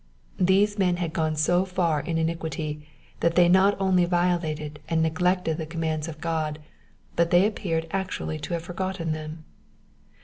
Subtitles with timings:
[0.39, 2.87] These men had gone so far in iniquity
[3.19, 6.57] that they not only violated and neglected the commands of God,
[7.15, 9.37] but they appeared actually to have forgotten t^em.